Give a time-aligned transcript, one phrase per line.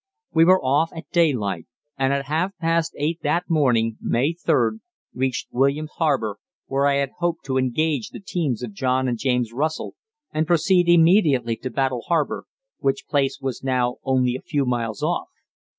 [0.33, 4.79] We were off at daylight, and at half past eight that morning (May 3d)
[5.13, 9.53] reached Williams Harbour, where I had hoped to engage the teams of John and James
[9.53, 9.93] Russell
[10.33, 12.45] and proceed immediately to Battle Harbour,
[12.79, 15.27] which place was now only a few miles off.